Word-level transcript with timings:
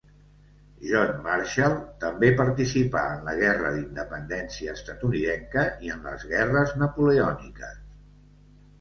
John 0.91 1.11
Marshall 1.27 1.75
també 2.05 2.31
participà 2.39 3.05
en 3.11 3.29
la 3.31 3.37
guerra 3.43 3.75
d'Independència 3.77 4.75
estatunidenca 4.81 5.69
i 5.91 5.97
en 5.99 6.05
les 6.11 6.29
guerres 6.37 6.77
napoleòniques. 6.87 7.83